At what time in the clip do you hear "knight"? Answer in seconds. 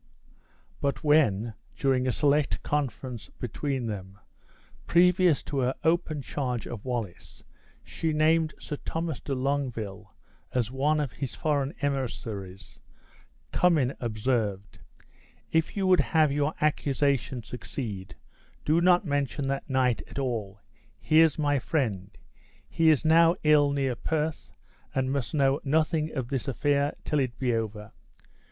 19.69-20.01